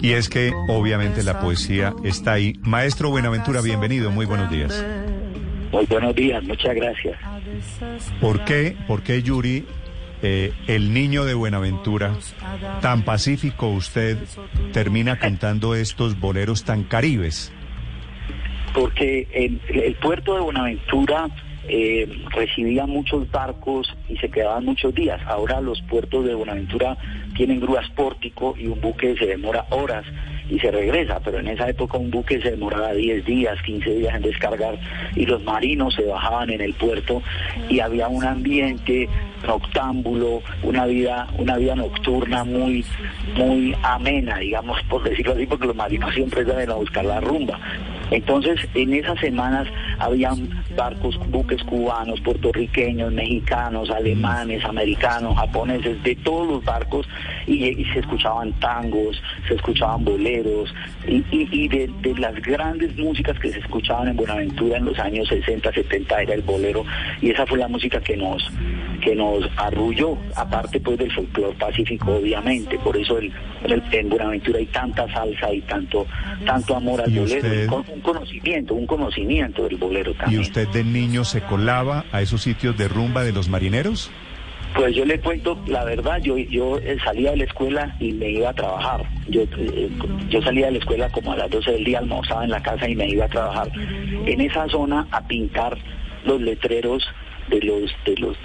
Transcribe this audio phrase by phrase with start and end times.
[0.00, 2.54] Y es que obviamente la poesía está ahí.
[2.62, 4.84] Maestro Buenaventura, bienvenido, muy buenos días.
[5.72, 7.18] Muy buenos días, muchas gracias.
[8.20, 9.66] ¿Por qué, por qué Yuri,
[10.22, 12.14] eh, el niño de Buenaventura,
[12.80, 14.18] tan pacífico usted,
[14.72, 17.52] termina cantando estos boleros tan caribes?
[18.74, 21.28] Porque el, el puerto de Buenaventura
[21.68, 25.20] eh, recibía muchos barcos y se quedaban muchos días.
[25.26, 26.96] Ahora los puertos de Buenaventura
[27.36, 30.04] tienen grúas pórtico y un buque se demora horas
[30.50, 34.14] y se regresa, pero en esa época un buque se demoraba 10 días, 15 días
[34.14, 34.78] en descargar
[35.14, 37.22] y los marinos se bajaban en el puerto
[37.68, 39.08] y había un ambiente
[39.46, 42.84] noctámbulo, una vida, una vida nocturna muy,
[43.36, 47.60] muy amena, digamos, por decirlo así, porque los marinos siempre salen a buscar la rumba.
[48.10, 56.48] Entonces, en esas semanas habían barcos, buques cubanos, puertorriqueños, mexicanos, alemanes, americanos, japoneses, de todos
[56.48, 57.06] los barcos,
[57.46, 60.74] y, se escuchaban tangos, se escuchaban boleros,
[61.06, 66.22] y, de, las grandes músicas que se escuchaban en Buenaventura en los años 60, 70
[66.22, 66.84] era el bolero,
[67.20, 68.50] y esa fue la música que nos
[68.98, 73.32] que nos arrulló, aparte pues del folclore pacífico obviamente, por eso el,
[73.92, 76.06] en Buenaventura hay tanta salsa y tanto
[76.44, 80.40] tanto amor al bolero, un conocimiento, un conocimiento del bolero también.
[80.40, 84.10] ¿Y usted de niño se colaba a esos sitios de rumba de los marineros?
[84.74, 88.30] Pues yo le cuento la verdad, yo yo eh, salía de la escuela y me
[88.30, 89.02] iba a trabajar.
[89.28, 89.90] Yo eh,
[90.28, 92.88] yo salía de la escuela como a las 12 del día, almorzaba en la casa
[92.88, 95.76] y me iba a trabajar en esa zona a pintar
[96.24, 97.02] los letreros
[97.50, 98.36] de los de los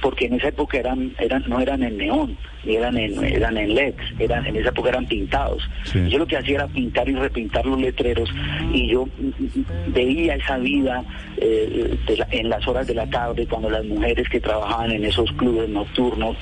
[0.00, 4.02] porque en esa época eran eran no eran en neón eran en eran en leds
[4.18, 5.62] eran en esa época eran pintados.
[6.08, 8.30] Yo lo que hacía era pintar y repintar los letreros
[8.72, 9.08] y yo
[9.88, 11.02] veía esa vida
[11.38, 11.96] eh,
[12.30, 16.36] en las horas de la tarde cuando las mujeres que trabajaban en esos clubes nocturnos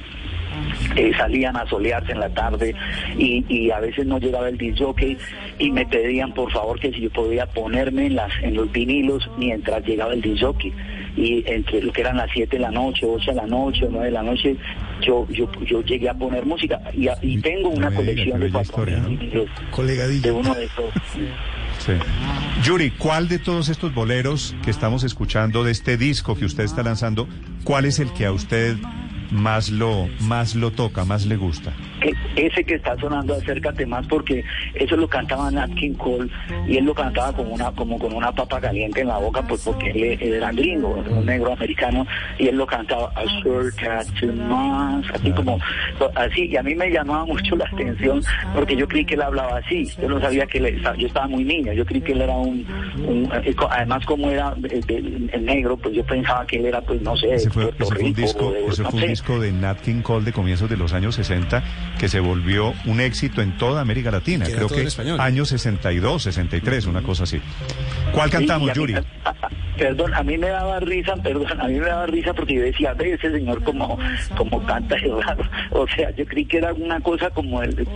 [0.96, 2.74] eh, salían a solearse en la tarde
[3.16, 4.82] y, y, a veces no llegaba el disc
[5.58, 9.28] y me pedían por favor que si yo podía ponerme en las en los vinilos
[9.36, 10.42] mientras llegaba el disc
[11.16, 14.06] y entre lo que eran las 7 de la noche, 8 de la noche, 9
[14.06, 14.56] de la noche,
[15.00, 20.32] yo yo yo llegué a poner música y, y tengo una colección de cuatro de
[20.32, 20.92] uno de esos.
[21.78, 21.92] Sí.
[22.62, 26.82] Yuri, ¿cuál de todos estos boleros que estamos escuchando de este disco que usted está
[26.82, 27.28] lanzando,
[27.64, 28.76] cuál es el que a usted
[29.30, 31.72] más lo, más lo toca, más le gusta?
[32.00, 34.44] E, ese que está sonando acércate más porque
[34.74, 36.30] eso lo cantaba Nat King Cole
[36.66, 39.62] y él lo cantaba como una como con una papa caliente en la boca pues
[39.64, 42.06] porque él, era gringo un negro americano
[42.38, 45.58] y él lo cantaba acércate más así como
[46.14, 48.22] así y a mí me llamaba mucho la atención
[48.54, 51.44] porque yo creí que él hablaba así yo no sabía que él, yo estaba muy
[51.44, 52.64] niño yo creí que él era un,
[53.44, 57.34] eh, además como era el, negro pues yo pensaba que él era pues no sé
[57.34, 60.76] ese fue, un disco ese fue un disco de Nat King Cole de comienzos de
[60.76, 61.62] los años 60
[61.98, 64.46] que se volvió un éxito en toda América Latina.
[64.46, 64.88] Creo que
[65.18, 67.40] años 62, 63, una cosa así.
[68.12, 68.94] ¿Cuál cantamos, Yuri?
[69.78, 72.92] Perdón, a mí me daba risa, perdón, a mí me daba risa porque yo decía,
[72.94, 73.98] ve ese señor como,
[74.36, 75.44] como canta es raro.
[75.70, 77.86] O sea, yo creí que era una cosa como el,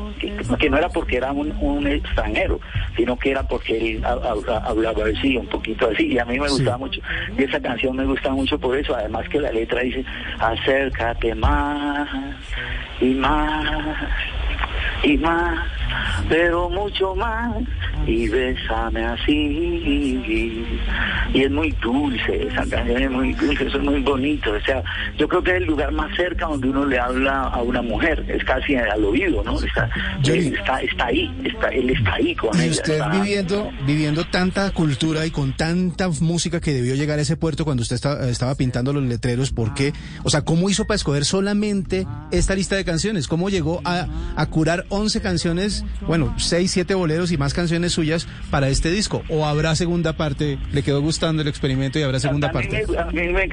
[0.58, 2.60] que, no era porque era un, extranjero,
[2.96, 6.06] sino que era porque él hablaba así, un poquito así.
[6.06, 7.00] Y a mí me gustaba mucho.
[7.36, 8.94] Y esa canción me gusta mucho por eso.
[8.94, 10.04] Además que la letra dice,
[10.38, 12.08] acércate más
[13.00, 13.96] y más
[15.02, 15.68] y más,
[16.28, 17.56] pero mucho más,
[18.06, 20.66] y bésame así.
[21.34, 24.52] Y es muy dulce, esa canción es muy dulce, eso es muy bonito.
[24.52, 24.82] O sea,
[25.18, 28.24] yo creo que es el lugar más cerca donde uno le habla a una mujer,
[28.28, 29.58] es casi al oído, ¿no?
[29.60, 29.88] Está,
[30.24, 35.30] está, está ahí, está, él está ahí con y usted viviendo, viviendo tanta cultura y
[35.30, 39.50] con tanta música que debió llegar a ese puerto cuando usted estaba pintando los letreros,
[39.50, 39.92] ¿por qué?
[40.22, 43.28] O sea, ¿cómo hizo para escoger solamente esta lista de canciones?
[43.28, 48.26] ¿Cómo llegó a, a curar 11 canciones, bueno, 6, 7 boleros y más canciones suyas
[48.50, 49.22] para este disco?
[49.28, 50.58] ¿O habrá segunda parte?
[50.72, 52.84] ¿Le quedó gustando el experimento y habrá segunda parte?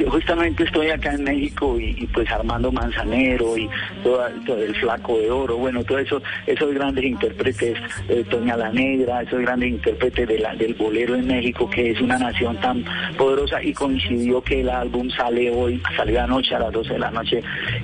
[0.10, 3.70] justamente estoy acá en México y, pues Armando Manzanero y
[4.04, 9.22] todo, el Flaco de Oro, bueno, todo eso, esos grandes intérpretes, eh, Toña la Negra,
[9.22, 12.84] esos grandes intérpretes de la, del bolero en México, que es una nación tan
[13.18, 17.12] poderosa y coincidió que el álbum sale hoy, salió anoche a las 12 de la
[17.12, 17.42] noche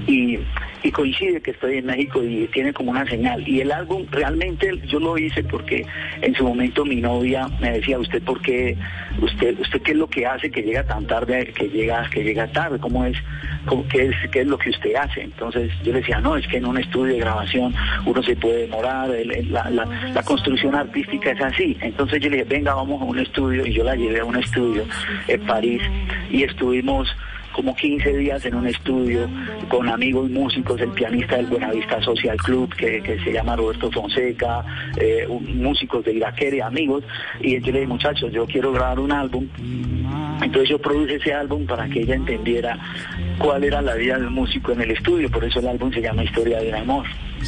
[0.08, 0.40] y
[0.86, 3.48] y coincide que estoy en México y tiene como una señal.
[3.48, 5.84] Y el álbum realmente yo lo hice porque
[6.22, 8.78] en su momento mi novia me decía, ¿usted por qué,
[9.20, 12.46] usted, usted qué es lo que hace que llega tan tarde, que llega, que llega
[12.52, 12.78] tarde?
[12.78, 13.18] ¿Cómo es,
[13.90, 15.22] qué es, qué es lo que usted hace?
[15.22, 17.74] Entonces yo le decía, no, es que en un estudio de grabación
[18.06, 19.10] uno se puede demorar,
[19.50, 21.76] la, la, construcción artística es así.
[21.82, 24.36] Entonces yo le dije, venga, vamos a un estudio y yo la llevé a un
[24.36, 24.84] estudio
[25.28, 25.82] en París
[26.30, 27.08] y estuvimos
[27.56, 29.30] como 15 días en un estudio
[29.70, 34.66] con amigos músicos, el pianista del Buenavista Social Club, que, se llama Roberto Fonseca,
[34.98, 37.06] eh, músicos de Iraquere, amigos,
[37.40, 39.48] y yo le dije, muchachos, yo quiero grabar un álbum.
[40.42, 42.78] Entonces yo produje ese álbum para que ella entendiera
[43.38, 46.26] cuál era la vida del músico en el estudio, por eso el álbum se llama
[46.26, 47.06] Historia de amor.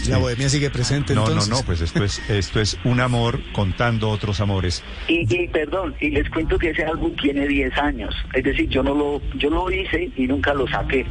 [0.09, 1.13] La bohemia sigue presente.
[1.15, 4.83] No, no, no, pues esto es, esto es un amor contando otros amores.
[5.07, 8.15] Y, y, perdón, y les cuento que ese álbum tiene 10 años.
[8.33, 11.05] Es decir, yo no lo, yo lo hice y nunca lo saqué.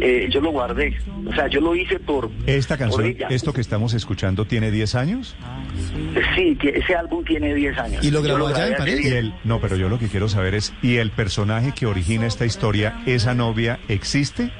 [0.00, 0.96] Eh, yo lo guardé.
[1.26, 2.30] O sea, yo lo hice por.
[2.46, 5.36] ¿Esta canción, esto que estamos escuchando, tiene 10 años?
[6.34, 8.04] Sí, ese álbum tiene 10 años.
[8.04, 9.32] ¿Y lo grabó allá en París?
[9.44, 13.02] no, pero yo lo que quiero saber es: ¿y el personaje que origina esta historia,
[13.06, 14.50] esa novia, existe?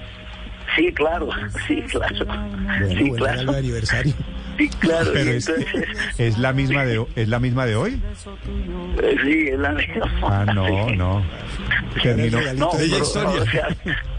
[0.78, 1.28] Sí, claro,
[1.66, 2.26] sí, claro.
[2.88, 3.56] sí, claro.
[3.56, 4.14] aniversario.
[4.56, 5.10] Sí, claro.
[5.12, 5.50] Pero es,
[6.18, 8.00] es, la misma de es la misma de hoy.
[9.02, 10.18] Eh, sí, es la misma.
[10.22, 11.22] Ah, no, no.
[12.00, 12.38] Termino.
[12.54, 13.68] No, pero, o sea,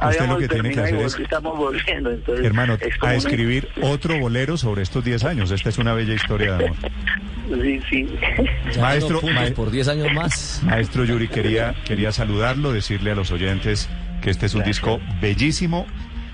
[0.10, 4.58] Usted lo que tiene que hacer es, estamos volviendo, entonces, hermano, a escribir otro bolero
[4.58, 5.52] sobre estos 10 años.
[5.52, 6.78] Esta es una bella historia de amor.
[7.64, 8.08] Sí, sí.
[8.80, 9.22] Maestro,
[9.56, 10.62] por 10 años más.
[10.64, 13.90] Maestro Yuri, quería, quería saludarlo, decirle a los oyentes
[14.22, 15.86] que este es un disco bellísimo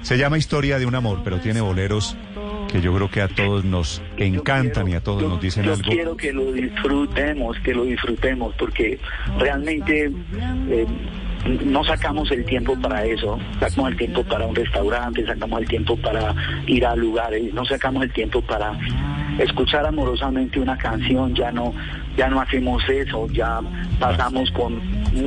[0.05, 2.15] se llama Historia de un amor, pero tiene boleros
[2.71, 5.77] que yo creo que a todos nos encantan y a todos nos dicen algo.
[5.77, 8.99] Yo quiero que lo disfrutemos, que lo disfrutemos, porque
[9.39, 10.11] realmente
[10.69, 10.85] eh,
[11.65, 15.97] no sacamos el tiempo para eso, sacamos el tiempo para un restaurante, sacamos el tiempo
[15.97, 16.35] para
[16.67, 18.73] ir a lugares, no sacamos el tiempo para
[19.39, 21.73] escuchar amorosamente una canción, ya no,
[22.15, 23.59] ya no hacemos eso, ya
[23.99, 24.79] pasamos con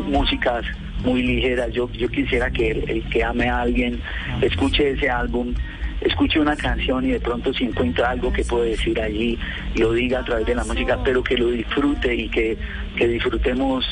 [0.08, 0.64] músicas
[1.04, 1.68] muy ligera.
[1.68, 4.00] Yo, yo quisiera que el, que ame a alguien
[4.40, 5.54] escuche ese álbum,
[6.00, 9.38] escuche una canción y de pronto si encuentra algo que puede decir allí,
[9.76, 12.56] lo diga a través de la música, pero que lo disfrute y que,
[12.96, 13.84] que disfrutemos,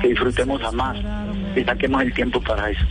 [0.00, 0.98] que disfrutemos a más,
[1.54, 2.84] que saquemos el tiempo para eso.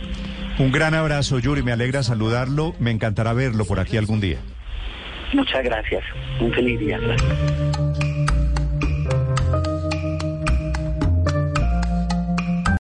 [0.58, 4.38] Un gran abrazo, Yuri, me alegra saludarlo, me encantará verlo por aquí algún día.
[5.32, 6.04] Muchas gracias,
[6.40, 7.00] un feliz día.